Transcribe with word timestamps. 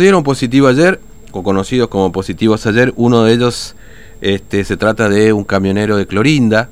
dieron 0.00 0.22
positivo 0.22 0.68
ayer, 0.68 1.00
o 1.32 1.42
conocidos 1.42 1.90
como 1.90 2.12
positivos 2.12 2.66
ayer. 2.66 2.94
Uno 2.96 3.24
de 3.24 3.34
ellos 3.34 3.76
este, 4.22 4.64
se 4.64 4.78
trata 4.78 5.10
de 5.10 5.34
un 5.34 5.44
camionero 5.44 5.98
de 5.98 6.06
Clorinda, 6.06 6.70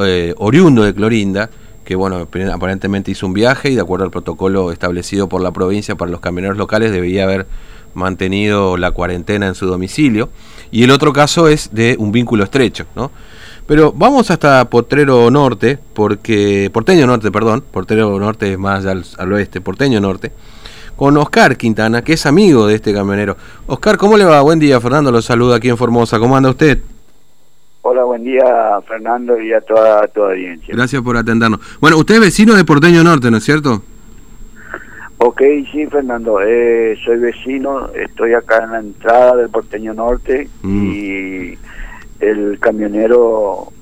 eh, 0.00 0.34
oriundo 0.36 0.82
de 0.82 0.92
Clorinda, 0.92 1.48
que 1.84 1.94
bueno, 1.94 2.26
aparentemente 2.52 3.12
hizo 3.12 3.24
un 3.24 3.34
viaje 3.34 3.70
y 3.70 3.76
de 3.76 3.82
acuerdo 3.82 4.04
al 4.04 4.10
protocolo 4.10 4.72
establecido 4.72 5.28
por 5.28 5.42
la 5.42 5.52
provincia 5.52 5.94
para 5.94 6.10
los 6.10 6.18
camioneros 6.18 6.56
locales 6.56 6.90
debía 6.90 7.22
haber 7.22 7.46
mantenido 7.94 8.76
la 8.76 8.90
cuarentena 8.90 9.46
en 9.46 9.54
su 9.54 9.66
domicilio. 9.66 10.30
Y 10.72 10.82
el 10.82 10.90
otro 10.90 11.12
caso 11.12 11.46
es 11.46 11.70
de 11.72 11.94
un 12.00 12.10
vínculo 12.10 12.42
estrecho, 12.42 12.86
¿no? 12.96 13.12
Pero 13.68 13.92
vamos 13.92 14.32
hasta 14.32 14.68
Potrero 14.68 15.30
Norte, 15.30 15.78
porque 15.94 16.68
Porteño 16.72 17.06
Norte, 17.06 17.30
perdón, 17.30 17.62
Portero 17.70 18.18
Norte 18.18 18.50
es 18.50 18.58
más 18.58 18.84
al, 18.86 19.04
al 19.18 19.32
oeste, 19.32 19.60
Porteño 19.60 20.00
Norte 20.00 20.32
con 20.96 21.16
Oscar 21.16 21.56
Quintana, 21.56 22.02
que 22.02 22.14
es 22.14 22.26
amigo 22.26 22.66
de 22.66 22.74
este 22.76 22.92
camionero. 22.92 23.36
Oscar, 23.66 23.96
¿cómo 23.96 24.16
le 24.16 24.24
va? 24.24 24.40
Buen 24.40 24.58
día, 24.58 24.80
Fernando, 24.80 25.12
lo 25.12 25.22
saluda 25.22 25.56
aquí 25.56 25.68
en 25.68 25.76
Formosa. 25.76 26.18
¿Cómo 26.18 26.36
anda 26.36 26.50
usted? 26.50 26.78
Hola, 27.82 28.02
buen 28.04 28.24
día, 28.24 28.42
Fernando, 28.88 29.40
y 29.40 29.52
a 29.52 29.60
toda 29.60 30.08
tu 30.08 30.22
audiencia. 30.22 30.74
Gracias 30.74 31.02
por 31.02 31.16
atendernos. 31.16 31.60
Bueno, 31.80 31.98
usted 31.98 32.14
es 32.16 32.20
vecino 32.20 32.54
de 32.54 32.64
Porteño 32.64 33.04
Norte, 33.04 33.30
¿no 33.30 33.36
es 33.36 33.44
cierto? 33.44 33.82
Ok, 35.18 35.40
sí, 35.70 35.86
Fernando, 35.86 36.40
eh, 36.42 36.98
soy 37.04 37.18
vecino, 37.18 37.88
estoy 37.92 38.34
acá 38.34 38.64
en 38.64 38.72
la 38.72 38.78
entrada 38.80 39.36
del 39.36 39.48
Porteño 39.48 39.94
Norte 39.94 40.48
mm. 40.62 40.92
y 40.92 41.58
el 42.20 42.58
camionero 42.58 43.72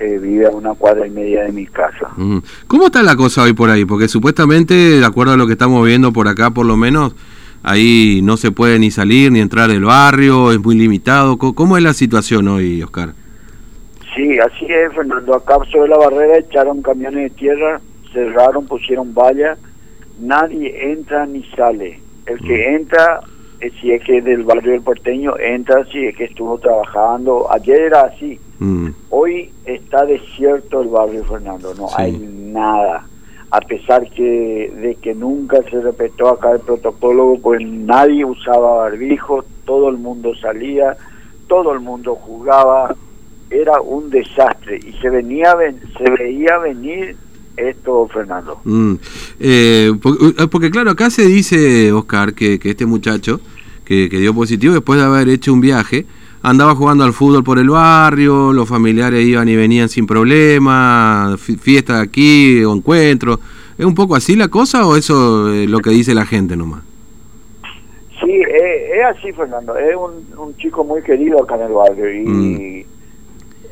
eh, 0.00 0.18
vive 0.18 0.46
a 0.46 0.50
una 0.50 0.72
cuadra 0.72 1.06
y 1.06 1.10
media 1.10 1.42
de 1.44 1.52
mi 1.52 1.66
casa. 1.66 2.08
Mm. 2.16 2.38
¿Cómo 2.66 2.86
está 2.86 3.02
la 3.02 3.16
cosa 3.16 3.42
hoy 3.42 3.52
por 3.52 3.68
ahí? 3.68 3.84
Porque 3.84 4.08
supuestamente, 4.08 4.74
de 4.74 5.04
acuerdo 5.04 5.34
a 5.34 5.36
lo 5.36 5.46
que 5.46 5.52
estamos 5.52 5.86
viendo 5.86 6.10
por 6.10 6.26
acá, 6.26 6.50
por 6.50 6.64
lo 6.64 6.78
menos, 6.78 7.14
ahí 7.62 8.20
no 8.24 8.38
se 8.38 8.50
puede 8.50 8.78
ni 8.78 8.90
salir 8.90 9.30
ni 9.30 9.40
entrar 9.40 9.68
del 9.68 9.84
barrio, 9.84 10.52
es 10.52 10.58
muy 10.58 10.74
limitado. 10.74 11.36
¿Cómo 11.36 11.76
es 11.76 11.82
la 11.82 11.92
situación 11.92 12.48
hoy, 12.48 12.82
Oscar? 12.82 13.10
Sí, 14.16 14.38
así 14.38 14.64
es, 14.64 14.92
Fernando. 14.94 15.34
Acá 15.34 15.58
sobre 15.70 15.90
la 15.90 15.98
barrera 15.98 16.38
echaron 16.38 16.80
camiones 16.80 17.24
de 17.24 17.30
tierra, 17.30 17.78
cerraron, 18.10 18.66
pusieron 18.66 19.12
valla, 19.12 19.58
nadie 20.18 20.92
entra 20.92 21.26
ni 21.26 21.44
sale. 21.54 22.00
El 22.24 22.38
que 22.38 22.70
mm. 22.70 22.74
entra, 22.74 23.20
eh, 23.60 23.70
si 23.78 23.92
es 23.92 24.02
que 24.02 24.22
del 24.22 24.44
barrio 24.44 24.72
del 24.72 24.80
porteño, 24.80 25.38
entra 25.38 25.84
si 25.92 26.06
es 26.06 26.16
que 26.16 26.24
estuvo 26.24 26.58
trabajando. 26.58 27.52
Ayer 27.52 27.82
era 27.82 28.00
así 28.00 28.40
Mm. 28.60 28.88
Hoy 29.08 29.50
está 29.64 30.04
desierto 30.04 30.82
el 30.82 30.88
barrio 30.88 31.24
Fernando, 31.24 31.74
no 31.74 31.88
hay 31.96 32.12
nada. 32.12 33.06
A 33.50 33.60
pesar 33.62 34.08
que 34.10 34.72
de 34.76 34.94
que 34.96 35.14
nunca 35.14 35.60
se 35.68 35.80
respetó 35.80 36.28
acá 36.28 36.52
el 36.52 36.60
protocolo, 36.60 37.36
pues 37.42 37.60
nadie 37.66 38.24
usaba 38.24 38.82
barbijo, 38.82 39.44
todo 39.64 39.88
el 39.88 39.96
mundo 39.96 40.34
salía, 40.40 40.96
todo 41.48 41.72
el 41.72 41.80
mundo 41.80 42.14
jugaba, 42.14 42.94
era 43.50 43.80
un 43.80 44.10
desastre 44.10 44.78
y 44.86 44.92
se 45.00 45.10
venía 45.10 45.56
se 45.98 46.10
veía 46.10 46.58
venir 46.58 47.16
esto, 47.56 48.08
Fernando. 48.12 48.60
Mm. 48.64 48.94
Eh, 49.40 49.92
eh, 49.92 50.46
porque, 50.50 50.70
claro, 50.70 50.90
acá 50.90 51.10
se 51.10 51.26
dice, 51.26 51.92
Oscar, 51.92 52.34
que, 52.34 52.60
este 52.62 52.86
muchacho 52.86 53.40
que, 53.84 54.08
que 54.08 54.18
dio 54.18 54.34
positivo 54.34 54.74
después 54.74 55.00
de 55.00 55.06
haber 55.06 55.28
hecho 55.28 55.52
un 55.52 55.60
viaje, 55.60 56.06
andaba 56.42 56.74
jugando 56.74 57.04
al 57.04 57.12
fútbol 57.12 57.44
por 57.44 57.58
el 57.58 57.70
barrio, 57.70 58.52
los 58.52 58.68
familiares 58.68 59.24
iban 59.24 59.48
y 59.48 59.56
venían 59.56 59.88
sin 59.88 60.06
problema, 60.06 61.36
fiesta 61.38 62.00
aquí 62.00 62.64
o 62.64 62.74
encuentro. 62.74 63.38
¿Es 63.76 63.84
un 63.84 63.94
poco 63.94 64.14
así 64.14 64.36
la 64.36 64.48
cosa 64.48 64.86
o 64.86 64.96
eso 64.96 65.52
es 65.52 65.68
lo 65.68 65.78
que 65.80 65.90
dice 65.90 66.14
la 66.14 66.26
gente 66.26 66.56
nomás? 66.56 66.82
Sí, 68.22 68.42
es, 68.42 69.04
así, 69.16 69.32
Fernando. 69.32 69.76
Es 69.76 69.96
un, 69.96 70.54
chico 70.56 70.84
muy 70.84 71.02
querido 71.02 71.42
acá 71.42 71.54
en 71.54 71.62
el 71.62 71.72
barrio 71.72 72.12
y 72.12 72.26
mm. 72.26 72.84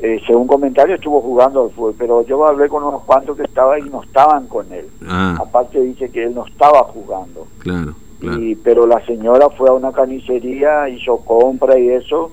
eh, 0.00 0.22
según 0.26 0.46
comentarios 0.46 0.98
estuvo 0.98 1.20
jugando 1.20 1.64
al 1.64 1.70
fútbol, 1.72 1.94
pero 1.98 2.24
yo 2.26 2.46
hablé 2.46 2.68
con 2.68 2.82
unos 2.82 3.02
cuantos 3.02 3.36
que 3.36 3.42
estaban 3.42 3.86
y 3.86 3.90
no 3.90 4.02
estaban 4.02 4.46
con 4.46 4.72
él. 4.72 4.86
Ah. 5.06 5.36
Aparte 5.38 5.80
dice 5.82 6.10
que 6.10 6.24
él 6.24 6.34
no 6.34 6.46
estaba 6.46 6.84
jugando. 6.84 7.46
Claro. 7.58 7.94
Claro. 8.20 8.42
Y, 8.42 8.56
pero 8.56 8.86
la 8.86 9.04
señora 9.04 9.48
fue 9.50 9.68
a 9.68 9.74
una 9.74 9.92
carnicería, 9.92 10.88
hizo 10.88 11.18
compra 11.18 11.78
y 11.78 11.90
eso, 11.90 12.32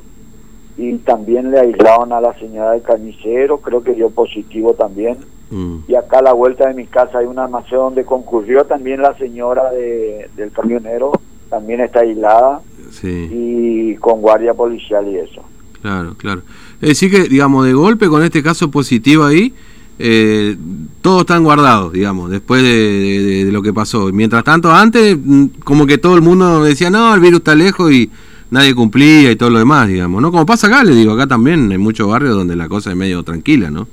y 0.77 0.95
también 0.97 1.51
le 1.51 1.59
aislaron 1.59 2.11
a 2.11 2.19
la 2.19 2.37
señora 2.37 2.71
del 2.71 2.81
carnicero, 2.81 3.59
creo 3.59 3.83
que 3.83 3.93
dio 3.93 4.09
positivo 4.09 4.73
también. 4.73 5.17
Mm. 5.49 5.77
Y 5.87 5.95
acá 5.95 6.19
a 6.19 6.23
la 6.23 6.33
vuelta 6.33 6.67
de 6.67 6.73
mi 6.73 6.85
casa 6.85 7.19
hay 7.19 7.25
un 7.25 7.39
almacén 7.39 7.77
donde 7.77 8.03
concurrió 8.03 8.65
también 8.65 9.01
la 9.01 9.15
señora 9.17 9.71
de, 9.71 10.29
del 10.35 10.51
camionero, 10.51 11.13
también 11.49 11.81
está 11.81 12.01
aislada 12.01 12.61
y 13.03 13.95
con 13.95 14.21
guardia 14.21 14.53
policial 14.53 15.07
y 15.07 15.17
eso. 15.17 15.41
Claro, 15.81 16.15
claro. 16.17 16.41
Es 16.81 16.89
decir 16.89 17.11
que, 17.11 17.29
digamos, 17.29 17.65
de 17.65 17.73
golpe 17.73 18.07
con 18.07 18.23
este 18.23 18.41
caso 18.41 18.71
positivo 18.71 19.23
ahí, 19.23 19.53
eh, 19.99 20.57
todos 21.01 21.21
están 21.21 21.43
guardados, 21.43 21.93
digamos, 21.93 22.31
después 22.31 22.61
de, 22.63 23.45
de, 23.45 23.51
lo 23.51 23.61
que 23.61 23.71
pasó. 23.71 24.11
Mientras 24.11 24.43
tanto, 24.43 24.71
antes, 24.73 25.17
mm, 25.17 25.45
como 25.63 25.85
que 25.85 25.97
todo 25.97 26.15
el 26.15 26.21
mundo 26.21 26.63
decía, 26.63 26.89
no, 26.89 27.13
el 27.13 27.21
virus 27.21 27.39
está 27.39 27.55
lejos 27.55 27.91
y 27.91 28.09
nadie 28.51 28.75
cumplía 28.75 29.31
y 29.31 29.35
todo 29.35 29.49
lo 29.49 29.59
demás, 29.59 29.87
digamos, 29.87 30.21
¿no? 30.21 30.31
Como 30.31 30.45
pasa 30.45 30.67
acá, 30.67 30.83
le 30.83 30.93
digo, 30.93 31.13
acá 31.13 31.27
también 31.27 31.71
hay 31.71 31.77
muchos 31.77 32.07
barrios 32.09 32.35
donde 32.35 32.55
la 32.55 32.67
cosa 32.67 32.91
es 32.91 32.95
medio 32.95 33.23
tranquila, 33.23 33.69
¿no? 33.69 33.87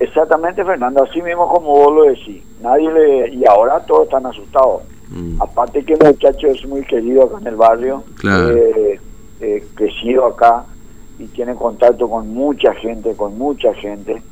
Exactamente, 0.00 0.64
Fernando, 0.64 1.02
así 1.02 1.20
mismo 1.20 1.48
como 1.48 1.70
vos 1.70 1.94
lo 1.94 2.02
decís. 2.04 2.42
Nadie 2.62 2.90
le... 2.92 3.34
Y 3.34 3.44
ahora 3.46 3.80
todos 3.80 4.04
están 4.04 4.26
asustados. 4.26 4.82
Mm. 5.10 5.42
Aparte 5.42 5.84
que 5.84 5.94
el 5.94 6.06
muchacho 6.06 6.46
es 6.48 6.64
muy 6.66 6.82
querido 6.84 7.24
acá 7.24 7.38
en 7.40 7.46
el 7.46 7.56
barrio, 7.56 8.04
claro. 8.16 8.50
eh, 8.50 9.00
eh, 9.40 9.64
crecido 9.74 10.26
acá 10.26 10.64
y 11.18 11.26
tiene 11.26 11.54
contacto 11.54 12.08
con 12.08 12.28
mucha 12.32 12.74
gente, 12.74 13.14
con 13.16 13.36
mucha 13.36 13.74
gente. 13.74 14.22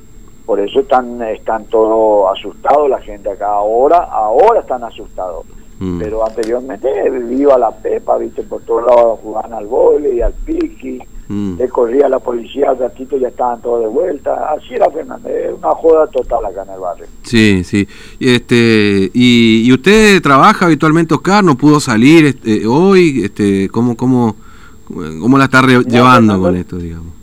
Por 0.44 0.60
eso 0.60 0.80
están, 0.80 1.20
están 1.22 1.64
todos 1.64 2.38
asustados 2.38 2.88
la 2.88 3.00
gente 3.00 3.30
acá. 3.30 3.48
Ahora, 3.48 3.98
ahora 3.98 4.60
están 4.60 4.84
asustados. 4.84 5.46
Mm. 5.78 5.98
Pero 5.98 6.26
anteriormente 6.26 6.88
vivía 7.10 7.59
la 7.59 7.70
pepa, 7.70 8.16
viste, 8.16 8.42
por 8.42 8.62
todos 8.62 8.87
lados 8.87 9.20
jugaban 9.22 9.53
al 9.53 9.66
vole 9.66 10.14
y 10.14 10.20
al 10.22 10.32
piqui, 10.32 11.00
mm. 11.28 11.59
le 11.59 11.69
corría 11.69 12.09
la 12.09 12.19
policía, 12.19 12.70
al 12.70 12.78
ratito 12.78 13.19
ya 13.19 13.28
estaban 13.28 13.60
todos 13.60 13.82
de 13.82 13.88
vuelta. 13.88 14.53
Así 14.53 14.75
era 14.75 14.91
Fernández, 14.91 15.53
una 15.56 15.70
joda 15.72 16.06
total 16.06 16.47
acá 16.47 16.62
en 16.62 16.70
el 16.70 16.81
barrio. 16.81 17.06
Sí, 17.22 17.62
sí. 17.65 17.86
Este, 18.19 19.10
y, 19.12 19.70
usted 19.72 20.22
trabaja 20.22 20.66
habitualmente, 20.66 21.15
Oscar, 21.15 21.44
no 21.44 21.56
pudo 21.56 21.78
salir 21.81 22.25
este, 22.25 22.66
hoy, 22.66 23.25
este, 23.25 23.69
¿cómo, 23.69 23.97
cómo, 23.97 24.36
cómo 24.86 25.36
la 25.36 25.44
está 25.44 25.62
llevando 25.66 26.41
con 26.41 26.56
esto, 26.56 26.76
digamos? 26.78 27.16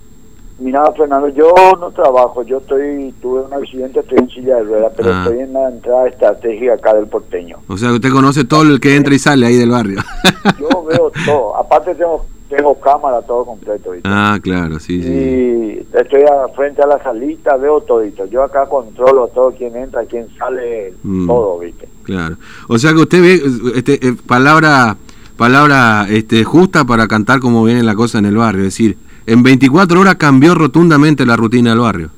Mira, 0.63 0.89
Fernando, 0.93 1.27
yo 1.27 1.53
no 1.77 1.91
trabajo, 1.91 2.41
yo 2.43 2.59
estoy, 2.59 3.13
tuve 3.21 3.41
un 3.41 3.53
accidente, 3.53 3.99
estoy 3.99 4.19
en 4.19 4.29
silla 4.29 4.55
de 4.55 4.63
ruedas, 4.63 4.93
pero 4.95 5.13
ah. 5.13 5.23
estoy 5.23 5.39
en 5.39 5.51
la 5.51 5.67
entrada 5.67 6.07
estratégica 6.07 6.75
acá 6.75 6.93
del 6.93 7.07
porteño. 7.07 7.57
O 7.67 7.75
sea, 7.75 7.91
usted 7.91 8.09
conoce 8.13 8.45
todo 8.45 8.61
el 8.61 8.79
que 8.79 8.95
entra 8.95 9.13
y 9.13 9.19
sale 9.19 9.45
ahí 9.45 9.57
del 9.57 9.71
barrio. 9.71 9.99
Yo 10.59 10.85
veo 10.85 11.11
todo, 11.25 11.57
aparte 11.57 11.93
tengo 11.95 12.25
tengo 12.47 12.79
cámara 12.79 13.21
todo 13.23 13.43
completo. 13.43 13.91
Ah, 14.05 14.39
claro, 14.41 14.79
sí, 14.79 15.03
sí. 15.03 15.09
Y 15.09 15.97
estoy 15.97 16.21
frente 16.55 16.81
a 16.81 16.87
la 16.87 17.03
salita, 17.03 17.57
veo 17.57 17.81
todito. 17.81 18.25
Yo 18.27 18.43
acá 18.43 18.65
controlo 18.67 19.27
todo, 19.27 19.53
quién 19.57 19.75
entra, 19.75 20.05
quién 20.05 20.27
sale, 20.37 20.93
mm. 21.03 21.27
todo, 21.27 21.59
¿viste? 21.59 21.89
Claro. 22.03 22.37
O 22.69 22.77
sea 22.77 22.93
que 22.93 22.99
usted 22.99 23.21
ve, 23.21 23.41
este, 23.75 24.07
eh, 24.07 24.15
palabra, 24.27 24.95
palabra 25.35 26.05
este, 26.09 26.43
justa 26.45 26.85
para 26.85 27.07
cantar 27.07 27.39
como 27.39 27.65
viene 27.65 27.83
la 27.83 27.95
cosa 27.95 28.19
en 28.19 28.27
el 28.27 28.37
barrio, 28.37 28.61
es 28.61 28.67
decir 28.67 28.97
en 29.25 29.43
24 29.43 29.99
horas 29.99 30.15
cambió 30.15 30.55
rotundamente 30.55 31.25
la 31.25 31.35
rutina 31.35 31.71
del 31.71 31.79
barrio. 31.79 32.09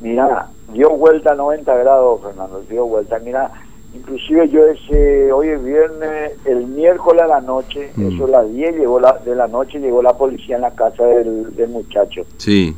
Mira, 0.00 0.48
dio 0.72 0.90
vuelta 0.90 1.32
a 1.32 1.34
90 1.34 1.74
grados, 1.76 2.22
Fernando, 2.22 2.62
dio 2.68 2.86
vuelta. 2.86 3.18
Mira, 3.18 3.50
inclusive 3.94 4.48
yo 4.48 4.66
ese, 4.66 5.32
hoy 5.32 5.48
es 5.48 5.62
viernes, 5.62 6.32
el 6.44 6.66
miércoles 6.66 7.22
a 7.22 7.26
la 7.26 7.40
noche, 7.40 7.90
mm. 7.96 8.14
eso 8.14 8.24
a 8.26 8.42
las 8.42 8.52
10 8.52 8.76
llegó 8.76 9.00
la, 9.00 9.18
de 9.24 9.34
la 9.34 9.48
noche, 9.48 9.78
llegó 9.78 10.02
la 10.02 10.14
policía 10.14 10.56
en 10.56 10.62
la 10.62 10.70
casa 10.70 11.04
del, 11.04 11.68
muchacho. 11.68 12.22
Sí. 12.38 12.74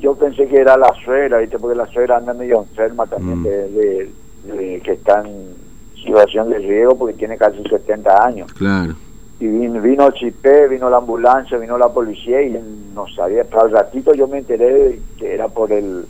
Yo 0.00 0.14
pensé 0.14 0.46
que 0.46 0.56
era 0.56 0.76
la 0.76 0.92
suegra, 1.04 1.38
¿viste? 1.38 1.58
porque 1.58 1.76
la 1.76 1.86
suegra 1.86 2.18
anda 2.18 2.34
medio 2.34 2.60
enferma 2.60 3.06
también, 3.06 3.40
mm. 3.40 3.44
de, 3.44 4.80
que 4.84 4.92
está 4.92 5.22
en 5.22 5.54
situación 5.94 6.50
de 6.50 6.58
riesgo 6.58 6.98
porque 6.98 7.14
tiene 7.14 7.38
casi 7.38 7.62
70 7.62 8.26
años. 8.26 8.52
Claro 8.52 8.94
y 9.40 9.46
vino, 9.46 9.80
vino 9.80 10.10
Chipé, 10.12 10.68
vino 10.68 10.88
la 10.88 10.98
ambulancia, 10.98 11.58
vino 11.58 11.76
la 11.76 11.88
policía 11.88 12.42
y 12.42 12.56
no 12.94 13.06
sabía, 13.08 13.44
pero 13.44 13.62
al 13.62 13.70
ratito 13.72 14.14
yo 14.14 14.28
me 14.28 14.38
enteré 14.38 15.00
que 15.18 15.34
era 15.34 15.48
por 15.48 15.72
el 15.72 16.06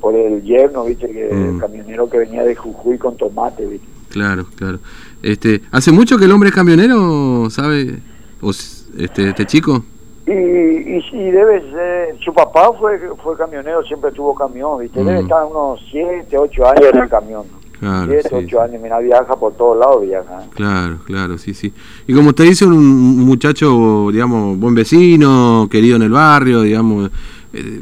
por 0.00 0.14
el 0.14 0.42
yerno, 0.42 0.84
viste, 0.84 1.10
que 1.10 1.28
el 1.28 1.52
mm. 1.54 1.58
camionero 1.58 2.08
que 2.08 2.18
venía 2.18 2.42
de 2.42 2.54
Jujuy 2.54 2.96
con 2.96 3.16
tomate, 3.16 3.66
viste. 3.66 3.86
Claro, 4.08 4.46
claro. 4.56 4.78
Este, 5.22 5.60
¿hace 5.70 5.92
mucho 5.92 6.18
que 6.18 6.24
el 6.24 6.32
hombre 6.32 6.48
es 6.48 6.54
camionero, 6.54 7.48
sabe? 7.50 7.98
¿O 8.40 8.50
este, 8.50 9.28
este 9.28 9.46
chico? 9.46 9.84
Y, 10.26 10.32
y, 10.32 11.30
debe 11.30 11.60
ser, 11.70 12.16
su 12.24 12.32
papá 12.32 12.72
fue 12.78 12.98
fue 13.22 13.36
camionero, 13.36 13.82
siempre 13.84 14.10
tuvo 14.12 14.34
camión, 14.34 14.78
viste, 14.80 15.02
debe 15.02 15.20
mm. 15.20 15.24
estar 15.24 15.44
unos 15.44 15.80
7, 15.90 16.38
8 16.38 16.66
años 16.68 16.86
en 16.92 16.98
el 16.98 17.08
camión. 17.08 17.59
Claro, 17.80 18.12
7, 18.12 18.28
8 18.30 18.60
años, 18.60 18.82
mira, 18.82 18.98
viaja 18.98 19.36
por 19.36 19.54
todos 19.54 19.78
lados, 19.78 20.02
viaja. 20.02 20.42
Claro, 20.54 20.98
claro, 21.04 21.38
sí, 21.38 21.54
sí. 21.54 21.72
Y 22.06 22.12
como 22.12 22.28
usted 22.28 22.44
dice, 22.44 22.66
un 22.66 23.24
muchacho, 23.24 24.10
digamos, 24.12 24.58
buen 24.58 24.74
vecino, 24.74 25.66
querido 25.70 25.96
en 25.96 26.02
el 26.02 26.10
barrio, 26.10 26.60
digamos, 26.60 27.10
eh, 27.54 27.80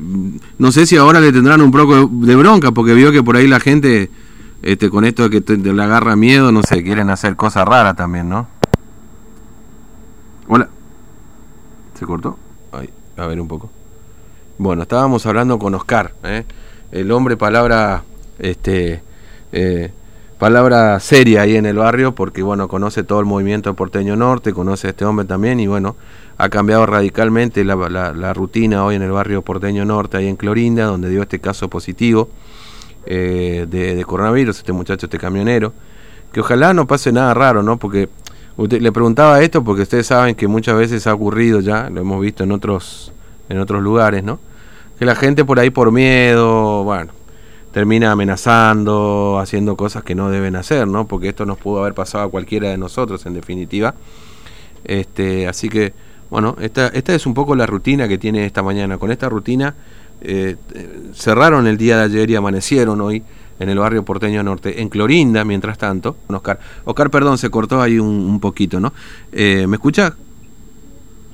no 0.57 0.71
sé 0.71 0.87
si 0.87 0.97
ahora 0.97 1.21
le 1.21 1.33
tendrán 1.33 1.61
un 1.61 1.73
poco 1.73 2.07
de 2.07 2.37
bronca, 2.37 2.71
porque 2.71 2.95
vio 2.95 3.11
que 3.11 3.25
por 3.25 3.37
ahí 3.37 3.49
la 3.49 3.59
gente, 3.59 4.09
este, 4.63 4.89
con 4.89 5.05
esto 5.05 5.25
de 5.25 5.31
que 5.31 5.41
te, 5.41 5.57
le 5.57 5.83
agarra 5.83 6.15
miedo, 6.15 6.53
no 6.53 6.63
sé, 6.63 6.85
quieren 6.85 7.11
hacer 7.11 7.35
cosas 7.35 7.67
raras 7.67 7.97
también, 7.97 8.29
¿no? 8.29 8.47
Hola. 10.47 10.69
¿Se 11.95 12.07
cortó? 12.07 12.39
Ay, 12.71 12.89
a 13.17 13.27
ver 13.27 13.41
un 13.41 13.49
poco. 13.49 13.69
Bueno, 14.59 14.83
estábamos 14.83 15.27
hablando 15.27 15.59
con 15.59 15.75
Oscar, 15.75 16.15
¿eh? 16.23 16.45
el 16.93 17.11
hombre 17.11 17.37
palabra, 17.37 18.05
este, 18.39 19.03
eh, 19.53 19.91
palabra 20.39 20.99
seria 21.01 21.43
ahí 21.43 21.57
en 21.57 21.67
el 21.67 21.77
barrio, 21.77 22.15
porque 22.15 22.43
bueno, 22.43 22.69
conoce 22.69 23.03
todo 23.03 23.21
el 23.21 23.27
movimiento 23.27 23.75
porteño 23.75 24.17
norte, 24.17 24.53
conoce 24.53 24.87
a 24.87 24.91
este 24.91 25.05
hombre 25.05 25.27
también 25.27 25.61
y 25.61 25.67
bueno, 25.67 25.97
ha 26.39 26.49
cambiado 26.49 26.87
radicalmente 26.87 27.65
la, 27.65 27.75
la, 28.15 28.35
rutina 28.35 28.85
hoy 28.85 28.95
en 28.95 29.03
el 29.03 29.11
barrio 29.11 29.43
porteño 29.43 29.85
norte, 29.85 30.17
ahí 30.17 30.29
en 30.29 30.37
Clorinda, 30.37 30.85
donde 30.85 31.11
dio 31.11 31.23
este 31.23 31.41
caso 31.41 31.69
positivo 31.69 32.29
eh, 33.07 33.67
de, 33.69 33.97
de, 33.97 34.05
coronavirus, 34.05 34.59
este 34.59 34.73
muchacho, 34.73 35.07
este 35.07 35.19
camionero, 35.19 35.73
que 36.33 36.41
ojalá 36.41 36.73
no 36.73 36.87
pase 36.87 37.11
nada 37.11 37.35
raro, 37.35 37.65
¿no? 37.65 37.77
Porque 37.77 38.09
usted, 38.57 38.81
le 38.81 38.93
preguntaba 38.93 39.41
esto 39.43 39.65
porque 39.65 39.83
ustedes 39.83 40.07
saben 40.07 40.37
que 40.37 40.47
muchas 40.47 40.77
veces 40.77 41.09
ha 41.09 41.15
ocurrido 41.15 41.59
ya, 41.59 41.91
lo 41.91 42.03
hemos 42.03 42.21
visto 42.21 42.45
en 42.45 42.53
otros, 42.53 43.13
en 43.49 43.59
otros 43.59 43.83
lugares, 43.83 44.23
¿no? 44.23 44.39
Que 44.99 45.05
la 45.05 45.17
gente 45.17 45.45
por 45.45 45.59
ahí 45.59 45.71
por 45.71 45.91
miedo, 45.91 46.85
bueno, 46.85 47.11
termina 47.79 48.11
amenazando, 48.11 49.39
haciendo 49.41 49.77
cosas 49.77 50.03
que 50.03 50.17
no 50.17 50.31
deben 50.31 50.57
hacer, 50.57 50.89
¿no? 50.89 51.07
Porque 51.07 51.29
esto 51.29 51.47
nos 51.47 51.59
pudo 51.59 51.79
haber 51.83 51.95
pasado 51.95 52.25
a 52.25 52.29
cualquiera 52.29 52.71
de 52.71 52.77
nosotros, 52.77 53.25
en 53.25 53.35
definitiva. 53.35 53.95
Este, 54.83 55.47
así 55.47 55.69
que, 55.69 55.93
bueno, 56.29 56.57
esta, 56.61 56.89
esta 56.89 57.15
es 57.15 57.25
un 57.25 57.35
poco 57.35 57.55
la 57.55 57.67
rutina 57.67 58.09
que 58.09 58.19
tiene 58.19 58.45
esta 58.45 58.65
mañana. 58.65 58.99
Con 58.99 59.13
esta 59.13 59.29
rutina 59.29 59.77
eh, 60.21 60.57
cerraron 61.15 61.69
el 61.69 61.79
día 61.79 61.99
de 61.99 62.03
ayer 62.07 62.29
y 62.31 62.35
amanecieron 62.35 63.01
hoy 63.01 63.23
en 63.61 63.69
el 63.69 63.79
barrio 63.79 64.05
porteño 64.05 64.43
norte, 64.43 64.83
en 64.83 64.89
Clorinda, 64.89 65.45
mientras 65.45 65.79
tanto. 65.79 66.17
Oscar, 66.27 66.59
Oscar 66.85 67.11
perdón, 67.11 67.39
se 67.39 67.49
cortó 67.49 67.81
ahí 67.81 68.01
un, 68.01 68.09
un 68.09 68.41
poquito, 68.41 68.81
¿no? 68.81 68.93
Eh, 69.31 69.69
¿Me 69.69 69.77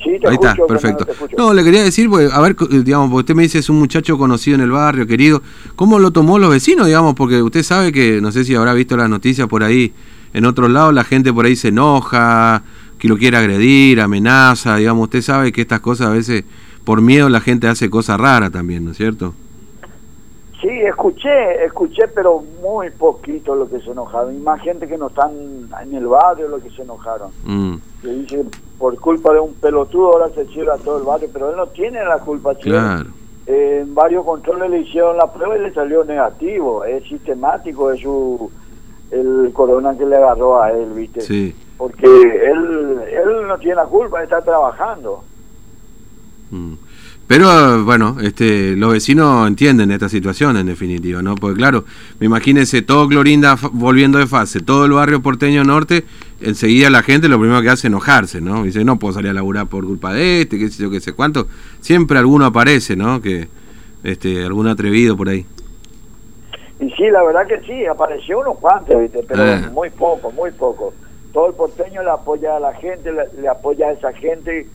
Ahí 0.06 0.34
está, 0.34 0.54
perfecto. 0.66 1.06
No, 1.36 1.52
le 1.54 1.64
quería 1.64 1.82
decir, 1.82 2.08
pues, 2.08 2.32
a 2.32 2.40
ver, 2.40 2.56
digamos, 2.84 3.10
porque 3.10 3.20
usted 3.20 3.34
me 3.34 3.42
dice 3.42 3.58
es 3.58 3.68
un 3.68 3.78
muchacho 3.78 4.18
conocido 4.18 4.56
en 4.56 4.60
el 4.62 4.70
barrio, 4.70 5.06
querido. 5.06 5.42
¿Cómo 5.76 5.98
lo 5.98 6.10
tomó 6.10 6.38
los 6.38 6.50
vecinos, 6.50 6.86
digamos? 6.86 7.14
Porque 7.14 7.42
usted 7.42 7.62
sabe 7.62 7.92
que, 7.92 8.20
no 8.20 8.32
sé 8.32 8.44
si 8.44 8.54
habrá 8.54 8.74
visto 8.74 8.96
las 8.96 9.08
noticias 9.08 9.48
por 9.48 9.62
ahí, 9.62 9.92
en 10.32 10.44
otros 10.44 10.70
lados 10.70 10.92
la 10.92 11.04
gente 11.04 11.32
por 11.32 11.46
ahí 11.46 11.56
se 11.56 11.68
enoja, 11.68 12.62
que 12.98 13.08
lo 13.08 13.16
quiere 13.16 13.36
agredir, 13.36 14.00
amenaza, 14.00 14.76
digamos, 14.76 15.04
usted 15.04 15.22
sabe 15.22 15.52
que 15.52 15.60
estas 15.60 15.80
cosas 15.80 16.08
a 16.08 16.10
veces, 16.10 16.44
por 16.84 17.00
miedo, 17.00 17.28
la 17.28 17.40
gente 17.40 17.68
hace 17.68 17.88
cosas 17.90 18.18
raras 18.20 18.50
también, 18.50 18.84
¿no 18.84 18.90
es 18.90 18.96
cierto? 18.96 19.34
Sí, 20.64 20.70
escuché, 20.70 21.62
escuché, 21.66 22.08
pero 22.14 22.42
muy 22.62 22.88
poquito 22.90 23.54
lo 23.54 23.68
que 23.68 23.80
se 23.80 23.90
enojaron. 23.90 24.34
Y 24.34 24.38
más 24.38 24.62
gente 24.62 24.88
que 24.88 24.96
no 24.96 25.08
están 25.08 25.32
en 25.82 25.94
el 25.94 26.06
barrio 26.06 26.48
lo 26.48 26.58
que 26.58 26.70
se 26.70 26.80
enojaron. 26.80 27.30
Mm. 27.44 27.74
Que 28.00 28.08
dice, 28.08 28.44
por 28.78 28.98
culpa 28.98 29.32
de 29.32 29.40
un 29.40 29.54
pelotudo 29.54 30.12
ahora 30.12 30.34
se 30.34 30.46
cierra 30.46 30.76
todo 30.78 30.98
el 30.98 31.04
barrio, 31.04 31.28
pero 31.32 31.50
él 31.50 31.56
no 31.56 31.66
tiene 31.68 32.04
la 32.04 32.18
culpa. 32.18 32.54
Claro. 32.56 33.10
Eh, 33.46 33.80
en 33.82 33.94
varios 33.94 34.24
controles 34.24 34.70
le 34.70 34.80
hicieron 34.80 35.16
la 35.16 35.32
prueba 35.32 35.56
y 35.56 35.62
le 35.62 35.72
salió 35.72 36.04
negativo. 36.04 36.84
Es 36.84 37.04
sistemático, 37.04 37.90
es 37.90 38.00
su, 38.00 38.50
el 39.10 39.50
corona 39.52 39.96
que 39.96 40.06
le 40.06 40.16
agarró 40.16 40.60
a 40.60 40.72
él, 40.72 40.92
¿viste? 40.94 41.20
Sí. 41.20 41.54
Porque 41.76 42.06
él, 42.06 43.00
él 43.10 43.46
no 43.48 43.58
tiene 43.58 43.76
la 43.76 43.86
culpa, 43.86 44.22
está 44.22 44.42
trabajando. 44.42 45.22
Mm. 46.50 46.74
Pero 47.26 47.84
bueno, 47.84 48.16
este, 48.20 48.76
los 48.76 48.92
vecinos 48.92 49.48
entienden 49.48 49.90
esta 49.90 50.10
situación 50.10 50.58
en 50.58 50.66
definitiva, 50.66 51.22
¿no? 51.22 51.34
Porque 51.36 51.56
claro, 51.56 51.84
me 52.20 52.26
imagínense 52.26 52.82
todo 52.82 53.08
Clorinda 53.08 53.56
volviendo 53.72 54.18
de 54.18 54.26
fase, 54.26 54.60
todo 54.60 54.84
el 54.84 54.92
barrio 54.92 55.22
porteño 55.22 55.64
norte, 55.64 56.04
enseguida 56.44 56.90
la 56.90 57.02
gente 57.02 57.28
lo 57.28 57.38
primero 57.38 57.60
que 57.62 57.68
hace 57.68 57.80
es 57.80 57.84
enojarse, 57.86 58.40
¿no? 58.40 58.62
Dice, 58.62 58.84
no 58.84 58.98
puedo 58.98 59.14
salir 59.14 59.30
a 59.30 59.34
laburar 59.34 59.66
por 59.66 59.84
culpa 59.84 60.12
de 60.12 60.42
este, 60.42 60.58
qué 60.58 60.68
sé 60.68 60.82
yo, 60.82 60.90
qué 60.90 61.00
sé 61.00 61.12
cuánto. 61.12 61.46
Siempre 61.80 62.18
alguno 62.18 62.46
aparece, 62.46 62.96
¿no? 62.96 63.20
Que, 63.20 63.48
este, 64.02 64.44
algún 64.44 64.68
atrevido 64.68 65.16
por 65.16 65.28
ahí. 65.28 65.46
Y 66.80 66.90
sí, 66.90 67.04
la 67.10 67.22
verdad 67.22 67.46
que 67.46 67.60
sí, 67.60 67.86
apareció 67.86 68.40
unos 68.40 68.58
cuantos, 68.58 69.00
¿viste? 69.00 69.24
Pero 69.26 69.44
eh. 69.44 69.62
muy 69.72 69.90
poco, 69.90 70.30
muy 70.32 70.50
poco. 70.50 70.92
Todo 71.32 71.48
el 71.48 71.54
porteño 71.54 72.02
le 72.02 72.10
apoya 72.10 72.56
a 72.56 72.60
la 72.60 72.74
gente, 72.74 73.10
le 73.12 73.48
apoya 73.48 73.88
a 73.88 73.92
esa 73.92 74.12
gente 74.12 74.68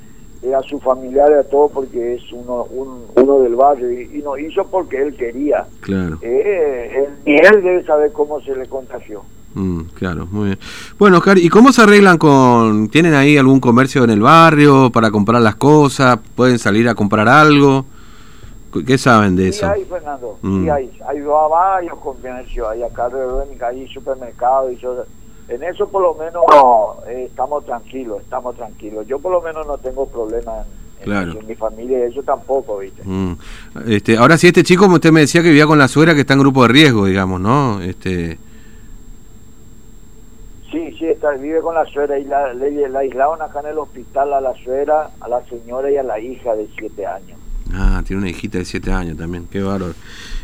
a 0.56 0.62
su 0.64 0.80
familiar 0.80 1.34
a 1.34 1.44
todo 1.44 1.68
porque 1.70 2.16
es 2.16 2.32
uno 2.32 2.66
uno 2.72 3.40
del 3.42 3.56
barrio 3.56 3.92
y, 3.92 4.22
no 4.24 4.38
hizo 4.38 4.66
porque 4.66 5.02
él 5.02 5.14
quería 5.16 5.66
claro 5.82 6.18
eh, 6.22 7.10
y 7.26 7.34
él 7.34 7.62
debe 7.62 7.84
saber 7.84 8.14
cómo 8.14 8.40
se 8.42 8.56
le 8.56 8.66
contagió 8.68 9.24
mm, 9.54 9.82
claro 9.94 10.28
muy 10.32 10.48
bien 10.48 10.60
bueno 10.98 11.18
Oscar 11.18 11.38
y 11.38 11.50
cómo 11.50 11.72
se 11.72 11.82
arreglan 11.82 12.18
con 12.18 12.90
tienen 12.90 13.14
ahí 13.14 13.38
algún 13.38 13.60
comercio 13.60 14.04
en 14.04 14.10
el 14.12 14.22
barrio 14.22 14.92
para 14.92 15.12
comprar 15.12 15.42
las 15.42 15.56
cosas 15.56 16.20
pueden 16.36 16.60
salir 16.60 16.88
a 16.90 16.96
comprar 16.96 17.28
algo 17.28 17.86
qué 18.86 18.98
saben 18.98 19.36
de 19.36 19.52
sí 19.52 19.60
eso 19.60 19.70
hay 19.70 19.86
Fernando 19.86 20.38
sí 20.42 20.48
mm. 20.48 20.70
hay 20.70 20.92
hay 21.08 21.22
varios 21.22 21.98
comercios 22.00 22.68
hay 22.68 22.84
acá 22.84 23.10
hay 23.68 23.88
supermercados 23.88 24.74
y 24.74 24.78
yo 24.78 25.04
en 25.50 25.64
eso 25.64 25.88
por 25.88 26.04
lo 26.04 26.14
menos 26.14 26.44
eh, 27.08 27.26
estamos 27.28 27.66
tranquilos, 27.66 28.22
estamos 28.22 28.56
tranquilos. 28.56 29.06
Yo 29.08 29.20
por 29.20 29.32
lo 29.32 29.42
menos 29.42 29.66
no 29.66 29.78
tengo 29.80 30.08
problemas 30.08 30.66
en, 31.02 31.48
mi 31.48 31.56
familia, 31.56 32.06
eso 32.06 32.22
tampoco, 32.22 32.78
¿viste? 32.78 33.02
Mm. 33.04 33.36
Este, 33.88 34.18
ahora 34.18 34.38
sí, 34.38 34.48
este 34.48 34.64
chico, 34.64 34.84
como 34.84 34.96
usted 34.96 35.12
me 35.12 35.22
decía 35.22 35.42
que 35.42 35.48
vivía 35.48 35.66
con 35.66 35.80
la 35.80 35.88
suegra, 35.88 36.14
que 36.14 36.22
está 36.22 36.34
en 36.34 36.42
grupo 36.42 36.62
de 36.64 36.70
riesgo, 36.70 37.06
digamos, 37.06 37.42
¿no? 37.42 37.82
Este... 37.82 38.38
Está, 41.20 41.32
vive 41.32 41.60
con 41.60 41.76
la 41.76 41.86
suegra 41.86 42.18
y 42.18 42.24
la, 42.24 42.54
la 42.54 43.00
aislaron 43.00 43.42
acá 43.42 43.60
en 43.60 43.66
el 43.68 43.78
hospital 43.78 44.34
a 44.34 44.40
la 44.40 44.54
suegra, 44.64 45.10
a 45.20 45.28
la 45.28 45.44
señora 45.50 45.92
y 45.92 45.98
a 45.98 46.04
la 46.04 46.18
hija 46.18 46.56
de 46.56 46.66
siete 46.78 47.06
años. 47.06 47.38
Ah, 47.74 48.02
tiene 48.08 48.22
una 48.22 48.30
hijita 48.30 48.58
de 48.58 48.64
siete 48.64 48.90
años 48.94 49.18
también, 49.18 49.46
qué 49.52 49.62
valor. 49.62 49.96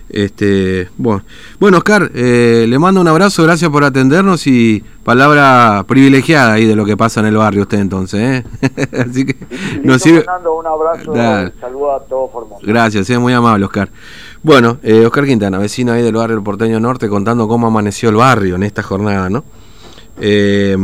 Este, 0.10 0.89
bueno, 0.98 1.24
bueno 1.62 1.77
Oscar, 1.77 2.12
eh, 2.13 2.66
le 2.68 2.77
mando 2.77 3.00
un 3.00 3.07
abrazo, 3.07 3.44
gracias 3.44 3.72
por 3.72 3.86
atendernos 3.86 4.48
y 4.48 4.83
palabra 5.06 5.86
privilegiada 5.88 6.56
ahí 6.56 6.66
de 6.66 6.75
lo 6.75 6.83
que 6.83 6.98
pasa 6.98 7.21
en 7.21 7.28
el 7.28 7.38
barrio 7.38 7.62
usted 7.62 7.80
entonces, 7.80 8.44
¿eh? 8.44 8.68
Así 9.10 9.25
que 9.25 9.38
nos 9.81 10.01
sirve. 10.01 10.26
un 10.45 10.68
abrazo, 10.68 11.14
saludo 11.61 11.95
a 11.95 12.04
todos 12.04 12.33
Formosa. 12.33 12.66
Gracias, 12.68 13.09
es 13.09 13.18
muy 13.18 13.31
amable 13.31 13.64
Oscar. 13.64 13.90
Bueno, 14.44 14.78
eh, 14.83 15.06
Oscar 15.06 15.26
Quintana, 15.26 15.57
vecino 15.57 15.94
ahí 15.94 16.04
del 16.04 16.16
barrio 16.16 16.35
del 16.35 16.44
Porteño 16.44 16.81
Norte, 16.81 17.07
contando 17.07 17.47
cómo 17.47 17.68
amaneció 17.68 18.09
el 18.09 18.18
barrio 18.18 18.56
en 18.56 18.64
esta 18.64 18.83
jornada, 18.83 19.30
¿no? 19.30 19.45
Eh, 20.19 20.78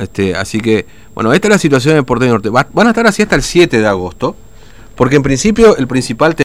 este, 0.00 0.34
así 0.34 0.60
que, 0.60 0.86
bueno, 1.14 1.32
esta 1.32 1.48
es 1.48 1.52
la 1.52 1.58
situación 1.58 1.96
en 1.96 2.04
Porteño 2.04 2.32
Norte. 2.32 2.50
van 2.50 2.86
a 2.86 2.90
estar 2.90 3.06
así 3.06 3.22
hasta 3.22 3.36
el 3.36 3.42
7 3.42 3.80
de 3.80 3.86
agosto, 3.86 4.36
porque 4.94 5.16
en 5.16 5.22
principio 5.22 5.76
el 5.76 5.86
principal 5.86 6.34